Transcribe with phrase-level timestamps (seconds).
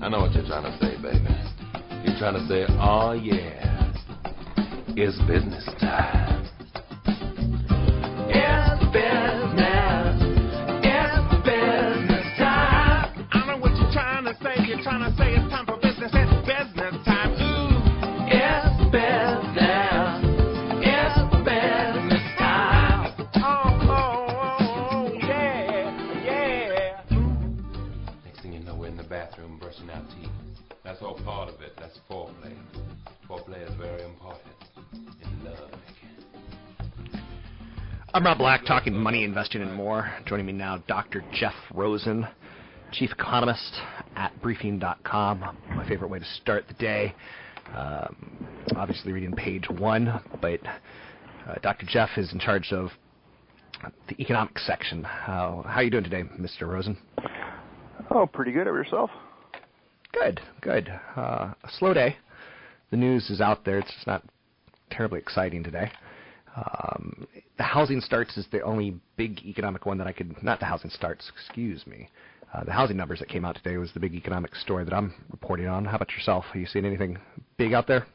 [0.00, 1.26] I know what you're trying to say, baby.
[2.04, 3.92] You're trying to say, oh yeah,
[4.96, 6.27] it's business time.
[38.18, 40.12] I'm Rob Black, talking money, investing, and more.
[40.26, 41.22] Joining me now, Dr.
[41.32, 42.26] Jeff Rosen,
[42.90, 43.80] chief economist
[44.16, 45.38] at briefing.com.
[45.68, 47.14] My favorite way to start the day.
[47.76, 50.58] Um, obviously, reading page one, but
[51.46, 51.86] uh, Dr.
[51.88, 52.90] Jeff is in charge of
[54.08, 55.04] the economics section.
[55.04, 56.62] How, how are you doing today, Mr.
[56.62, 56.98] Rosen?
[58.10, 58.66] Oh, pretty good.
[58.66, 59.10] Of yourself?
[60.12, 60.88] Good, good.
[61.16, 62.16] Uh, a slow day.
[62.90, 63.78] The news is out there.
[63.78, 64.24] It's just not
[64.90, 65.92] terribly exciting today.
[66.58, 70.42] Um, the housing starts is the only big economic one that I could.
[70.42, 72.08] Not the housing starts, excuse me.
[72.52, 75.14] Uh, the housing numbers that came out today was the big economic story that I'm
[75.30, 75.84] reporting on.
[75.84, 76.44] How about yourself?
[76.54, 77.18] Are you seeing anything
[77.58, 78.06] big out there?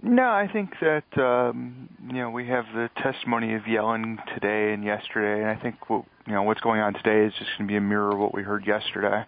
[0.00, 4.84] No, I think that um, you know we have the testimony of Yellen today and
[4.84, 7.72] yesterday, and I think what, you know what's going on today is just going to
[7.72, 9.24] be a mirror of what we heard yesterday.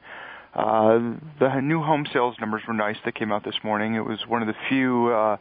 [0.54, 3.94] Uh, the new home sales numbers were nice that came out this morning.
[3.94, 5.36] It was one of the few uh,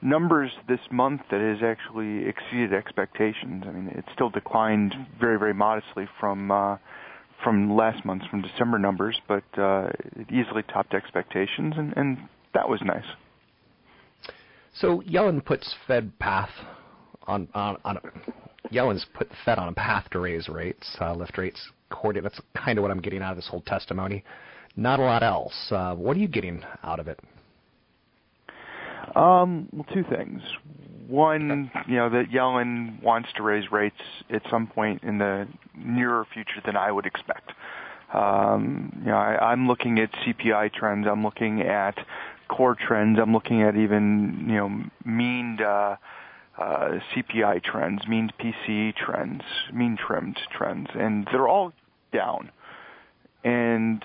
[0.00, 3.64] numbers this month that has actually exceeded expectations.
[3.66, 6.76] I mean, it still declined very, very modestly from uh,
[7.42, 12.18] from last month's, from December numbers, but uh, it easily topped expectations, and, and
[12.52, 13.04] that was nice.
[14.74, 16.50] So Yellen puts Fed path
[17.26, 17.98] on on, on
[18.72, 21.60] Yellen's put Fed on a path to raise rates, uh, lift rates.
[21.90, 24.22] According, that's kind of what I'm getting out of this whole testimony.
[24.76, 25.54] Not a lot else.
[25.70, 27.18] Uh, what are you getting out of it?
[29.16, 30.42] Um, well, two things.
[31.06, 33.96] One, you know, that Yellen wants to raise rates
[34.30, 37.52] at some point in the nearer future than I would expect.
[38.12, 41.06] Um, you know, I, I'm looking at CPI trends.
[41.10, 41.98] I'm looking at
[42.48, 43.18] core trends.
[43.20, 45.96] I'm looking at even, you know, mean uh,
[46.58, 49.42] uh, CPI trends, mean PCE trends,
[49.72, 51.72] mean trimmed trends, and they're all
[52.12, 52.50] down.
[53.44, 54.02] And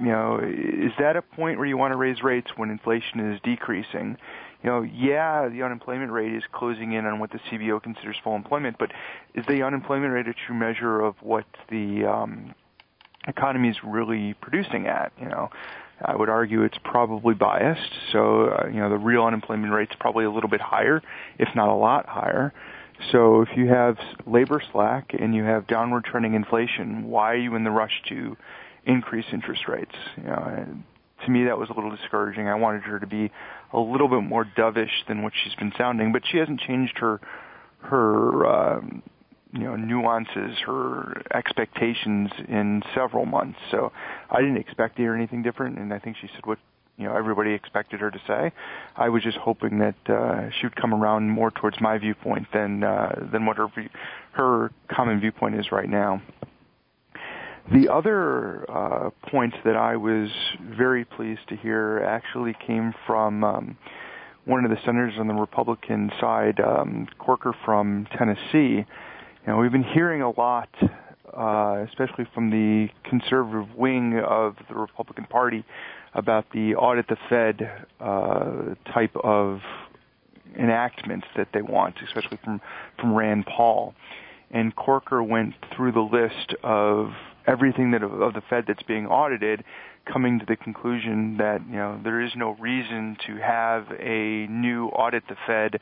[0.00, 3.40] you know, is that a point where you want to raise rates when inflation is
[3.42, 4.16] decreasing?
[4.62, 8.34] You know, yeah, the unemployment rate is closing in on what the CBO considers full
[8.34, 8.90] employment, but
[9.34, 12.54] is the unemployment rate a true measure of what the um,
[13.26, 15.12] economy is really producing at?
[15.20, 15.50] You know,
[16.04, 17.92] I would argue it's probably biased.
[18.12, 21.02] So, uh, you know, the real unemployment rate's probably a little bit higher,
[21.38, 22.52] if not a lot higher.
[23.12, 27.54] So, if you have labor slack and you have downward trending inflation, why are you
[27.54, 28.36] in the rush to
[28.84, 29.94] increase interest rates?
[30.16, 30.66] You know,
[31.24, 32.48] to me, that was a little discouraging.
[32.48, 33.30] I wanted her to be
[33.72, 37.20] a little bit more dovish than what she's been sounding, but she hasn't changed her
[37.80, 39.02] her um,
[39.52, 43.58] you know nuances, her expectations in several months.
[43.70, 43.92] So
[44.30, 46.58] I didn't expect to hear anything different, and I think she said what
[46.96, 48.52] you know everybody expected her to say.
[48.96, 52.84] I was just hoping that uh, she would come around more towards my viewpoint than
[52.84, 53.68] uh, than what her
[54.32, 56.22] her common viewpoint is right now.
[57.70, 63.76] The other uh, points that I was very pleased to hear actually came from um,
[64.46, 68.86] one of the senators on the Republican side, um, Corker from Tennessee.
[68.86, 68.86] You
[69.46, 70.70] know, we've been hearing a lot,
[71.36, 75.62] uh, especially from the conservative wing of the Republican Party,
[76.14, 79.60] about the audit the Fed uh, type of
[80.58, 82.62] enactments that they want, especially from
[82.98, 83.94] from Rand Paul.
[84.50, 87.12] And Corker went through the list of
[87.48, 89.64] everything that of the Fed that's being audited,
[90.10, 94.86] coming to the conclusion that you know there is no reason to have a new
[94.88, 95.80] audit the Fed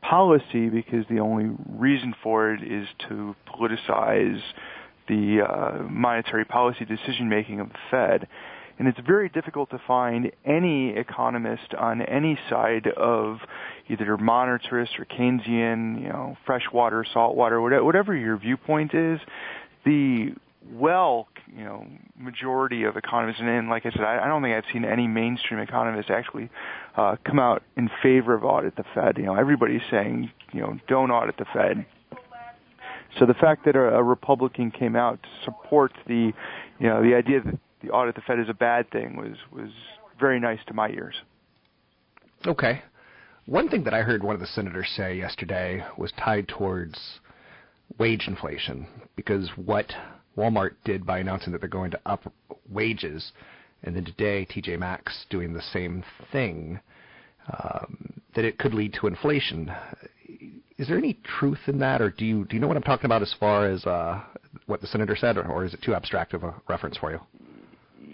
[0.00, 4.40] policy because the only reason for it is to politicize
[5.08, 8.28] the uh, monetary policy decision making of the Fed.
[8.78, 13.40] And it's very difficult to find any economist on any side of
[13.90, 19.20] either monetarist or Keynesian, you know, freshwater, saltwater, whatever your viewpoint is.
[19.84, 20.34] The
[20.68, 21.86] well, you know,
[22.18, 25.06] majority of economists, and, and like I said, I, I don't think I've seen any
[25.06, 26.50] mainstream economists actually
[26.96, 29.16] uh, come out in favor of audit the Fed.
[29.16, 31.86] You know, everybody's saying, you know, don't audit the Fed.
[33.18, 36.32] So the fact that a, a Republican came out to support the,
[36.78, 39.70] you know, the idea that the audit the Fed is a bad thing was was
[40.18, 41.14] very nice to my ears.
[42.46, 42.82] Okay.
[43.46, 47.20] One thing that I heard one of the senators say yesterday was tied towards
[47.98, 48.86] wage inflation
[49.16, 49.92] because what
[50.36, 52.32] Walmart did by announcing that they're going to up
[52.68, 53.32] wages,
[53.82, 56.80] and then today TJ Maxx doing the same thing,
[57.52, 59.72] um, that it could lead to inflation.
[60.78, 63.06] Is there any truth in that, or do you do you know what I'm talking
[63.06, 64.20] about as far as uh,
[64.66, 67.20] what the senator said, or, or is it too abstract of a reference for you?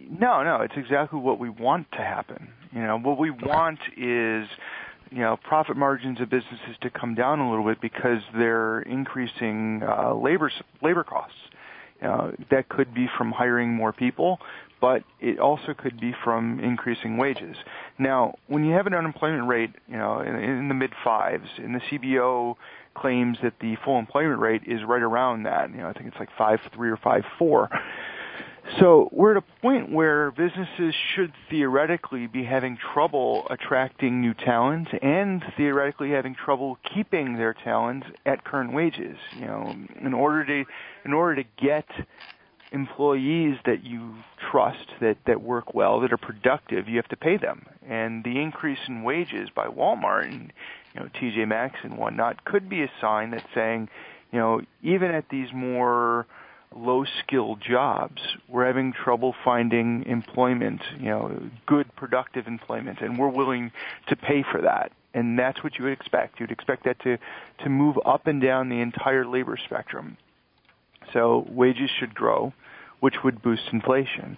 [0.08, 2.48] No, no, it's exactly what we want to happen.
[2.72, 4.48] You know, what we want is
[5.10, 9.82] you know profit margins of businesses to come down a little bit because they're increasing
[9.82, 10.50] uh, labor
[10.82, 11.36] labor costs.
[12.02, 14.38] Uh, that could be from hiring more people,
[14.80, 17.56] but it also could be from increasing wages.
[17.98, 21.74] Now, when you have an unemployment rate, you know, in, in the mid fives, and
[21.74, 22.56] the CBO
[22.94, 26.18] claims that the full employment rate is right around that, you know, I think it's
[26.18, 27.70] like five three or five four.
[28.80, 34.88] So we're at a point where businesses should theoretically be having trouble attracting new talent
[35.02, 39.16] and theoretically having trouble keeping their talent at current wages.
[39.38, 40.70] You know, in order to
[41.04, 41.86] in order to get
[42.72, 44.16] employees that you
[44.50, 48.40] trust that that work well that are productive you have to pay them and the
[48.40, 50.52] increase in wages by Walmart and
[50.92, 53.88] you know TJ Maxx and whatnot could be a sign that's saying
[54.32, 56.26] you know even at these more
[56.74, 63.28] low skilled jobs, we're having trouble finding employment, you know, good productive employment, and we're
[63.28, 63.72] willing
[64.08, 64.92] to pay for that.
[65.14, 66.40] And that's what you would expect.
[66.40, 67.16] You'd expect that to,
[67.62, 70.18] to move up and down the entire labor spectrum.
[71.12, 72.52] So wages should grow,
[73.00, 74.36] which would boost inflation.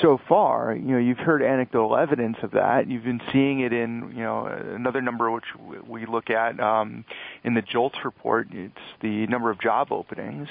[0.00, 2.88] So far, you know, you've heard anecdotal evidence of that.
[2.88, 5.44] You've been seeing it in, you know, another number which
[5.86, 7.04] we look at um,
[7.44, 8.48] in the JOLTS report.
[8.52, 10.48] It's the number of job openings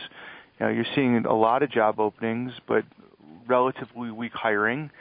[0.62, 2.84] you know, you're seeing a lot of job openings, but
[3.48, 4.92] relatively weak hiring,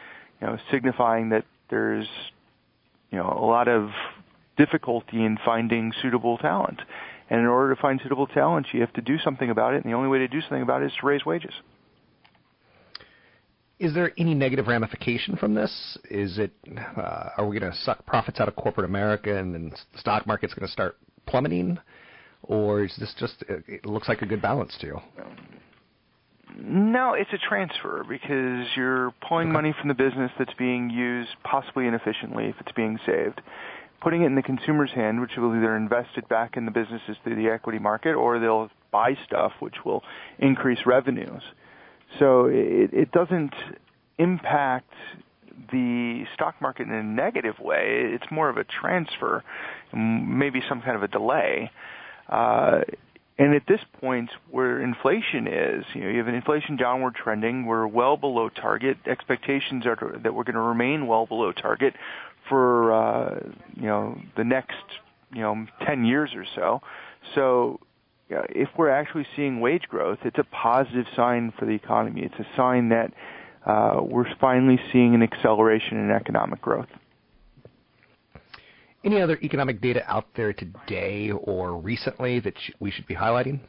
[0.40, 2.08] you know, signifying that there's,
[3.10, 3.90] you know, a lot of
[4.56, 6.80] difficulty in finding suitable talent.
[7.28, 9.92] And in order to find suitable talent, you have to do something about it, and
[9.92, 11.52] the only way to do something about it is to raise wages.
[13.78, 15.98] Is there any negative ramification from this?
[16.10, 16.52] Is it
[16.96, 20.26] uh, are we going to suck profits out of corporate America, and then the stock
[20.26, 20.96] market's going to start
[21.26, 21.78] plummeting?
[22.42, 25.00] Or is this just it looks like a good balance to you?
[26.58, 29.52] No, it's a transfer because you're pulling okay.
[29.52, 33.40] money from the business that's being used possibly inefficiently if it's being saved,
[34.00, 37.16] putting it in the consumer's hand, which will either invest it back in the businesses
[37.22, 40.02] through the equity market or they'll buy stuff which will
[40.38, 41.42] increase revenues.
[42.18, 43.54] So it, it doesn't
[44.18, 44.92] impact
[45.70, 48.10] the stock market in a negative way.
[48.12, 49.44] It's more of a transfer,
[49.94, 51.70] maybe some kind of a delay.
[52.30, 52.80] Uh,
[53.38, 57.64] and at this point, where inflation is, you know, you have an inflation downward trending.
[57.64, 58.98] We're well below target.
[59.06, 61.94] Expectations are that we're going to remain well below target
[62.50, 63.40] for uh,
[63.76, 64.74] you know the next
[65.32, 66.82] you know 10 years or so.
[67.34, 67.80] So
[68.28, 72.22] you if we're actually seeing wage growth, it's a positive sign for the economy.
[72.22, 73.12] It's a sign that
[73.64, 76.88] uh, we're finally seeing an acceleration in economic growth.
[79.02, 83.60] Any other economic data out there today or recently that we should be highlighting?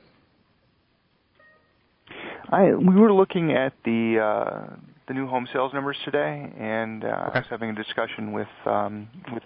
[2.50, 4.76] I, we were looking at the uh,
[5.08, 7.16] the new home sales numbers today, and uh, okay.
[7.34, 9.44] I was having a discussion with um, with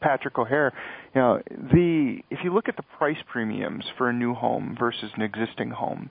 [0.00, 0.72] Patrick O'Hare.
[1.14, 5.12] You know, the if you look at the price premiums for a new home versus
[5.14, 6.10] an existing home,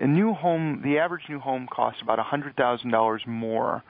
[0.00, 3.84] a new home, the average new home costs about a hundred thousand dollars more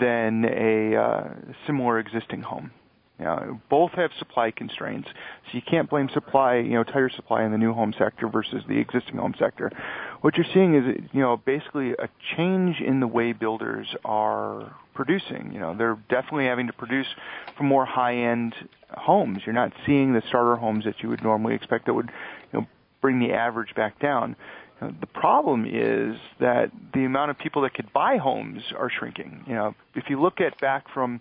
[0.00, 1.34] than a uh,
[1.68, 2.72] similar existing home.
[3.18, 7.42] You know, both have supply constraints, so you can't blame supply, you know, tire supply
[7.42, 9.72] in the new home sector versus the existing home sector.
[10.20, 15.50] What you're seeing is, you know, basically a change in the way builders are producing.
[15.52, 17.08] You know, they're definitely having to produce
[17.56, 18.54] for more high-end
[18.90, 19.40] homes.
[19.44, 22.12] You're not seeing the starter homes that you would normally expect that would,
[22.52, 22.66] you know,
[23.00, 24.36] bring the average back down.
[24.80, 28.90] You know, the problem is that the amount of people that could buy homes are
[28.90, 29.42] shrinking.
[29.48, 31.20] You know, if you look at back from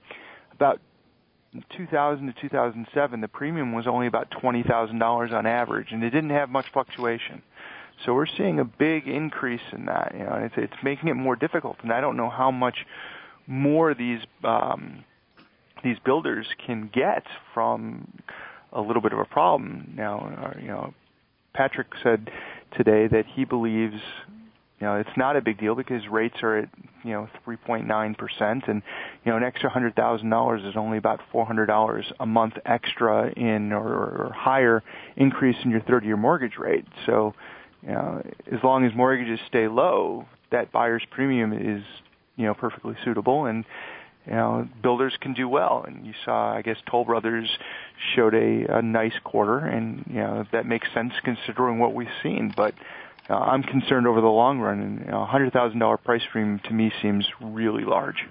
[0.54, 0.80] about
[1.76, 6.50] 2000 to 2007, the premium was only about $20,000 on average, and it didn't have
[6.50, 7.42] much fluctuation.
[8.06, 10.14] So we're seeing a big increase in that.
[10.14, 12.86] You know, it's, it's making it more difficult, and I don't know how much
[13.48, 15.04] more these um,
[15.84, 17.24] these builders can get
[17.54, 18.08] from
[18.74, 19.94] a little bit of a problem.
[19.96, 20.94] Now, uh, you know,
[21.54, 22.30] Patrick said
[22.76, 24.02] today that he believes
[24.80, 26.70] you know, it's not a big deal because rates are at,
[27.04, 28.82] you know, 3.9% and,
[29.26, 34.32] you know, an extra $100,000 is only about $400 a month extra in or, or
[34.36, 34.84] higher
[35.16, 36.86] increase in your 30-year mortgage rate.
[37.08, 37.34] So,
[37.82, 41.84] you know, as long as mortgages stay low, that buyer's premium is,
[42.36, 43.66] you know, perfectly suitable and,
[44.28, 45.86] you know, builders can do well.
[45.88, 47.50] And you saw, I guess, Toll Brothers
[48.14, 52.54] showed a, a nice quarter, and you know that makes sense considering what we've seen.
[52.56, 52.74] But
[53.30, 56.22] uh, I'm concerned over the long run, and you know, a hundred thousand dollar price
[56.32, 58.26] premium to me seems really large.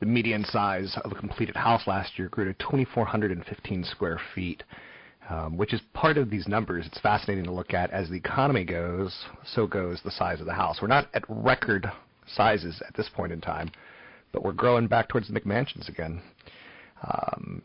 [0.00, 4.62] The median size of a completed house last year grew to 2,415 square feet,
[5.28, 6.86] um, which is part of these numbers.
[6.86, 7.90] It's fascinating to look at.
[7.90, 9.14] As the economy goes,
[9.44, 10.78] so goes the size of the house.
[10.80, 11.90] We're not at record
[12.26, 13.70] sizes at this point in time,
[14.32, 16.22] but we're growing back towards the McMansions again.
[17.02, 17.62] Um,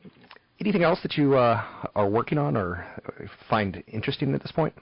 [0.60, 1.64] anything else that you uh,
[1.96, 2.86] are working on or
[3.50, 4.74] find interesting at this point?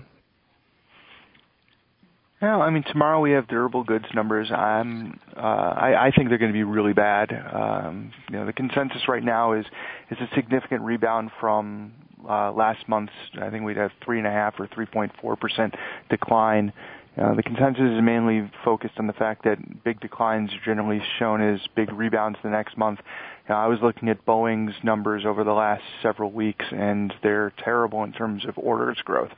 [2.44, 4.52] Well, I mean, tomorrow we have durable goods numbers.
[4.52, 7.32] I'm, uh, I, I think they're going to be really bad.
[7.32, 9.66] Um, you know, the consensus right now is
[10.12, 11.94] is a significant rebound from
[12.30, 13.14] uh, last month's.
[13.42, 15.74] I think we'd have three and a half or three point four percent
[16.10, 16.74] decline.
[17.18, 21.42] Uh, the consensus is mainly focused on the fact that big declines are generally shown
[21.42, 23.00] as big rebounds the next month.
[23.48, 27.52] You know, I was looking at Boeing's numbers over the last several weeks, and they're
[27.62, 29.32] terrible in terms of orders growth.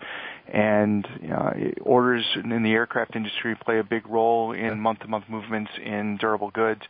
[0.47, 5.71] And you know, orders in the aircraft industry play a big role in month-to-month movements
[5.83, 6.81] in durable goods.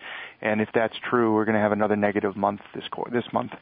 [0.41, 3.53] And if that's true, we're going to have another negative month this quarter, this month.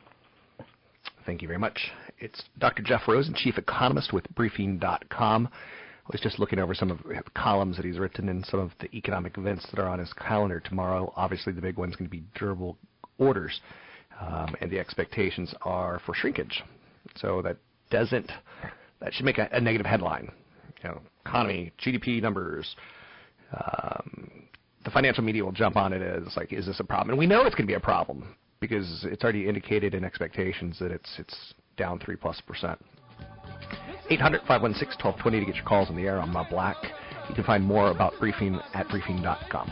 [1.28, 1.80] Thank you very much.
[2.18, 2.82] It's Dr.
[2.82, 5.48] Jeff Rosen, Chief Economist with Briefing.com.
[5.48, 8.72] I was just looking over some of the columns that he's written and some of
[8.82, 11.14] the economic events that are on his calendar tomorrow.
[11.16, 12.78] Obviously, the big one's going to be durable
[13.18, 13.62] orders,
[14.20, 16.64] um, and the expectations are for shrinkage.
[17.16, 17.58] So that
[17.90, 18.32] doesn't
[19.02, 20.32] that should make a, a negative headline.
[20.84, 22.76] You know, economy, GDP numbers.
[23.54, 24.48] Um,
[24.84, 27.12] the financial media will jump on it as like, is this a problem?
[27.12, 30.80] And we know it's going to be a problem because it's already indicated in expectations
[30.80, 32.80] that it's it's down three plus percent.
[34.10, 36.20] 800 516 1220 to get your calls on the air.
[36.20, 36.76] I'm Bob Black.
[37.30, 39.72] You can find more about briefing at briefing.com.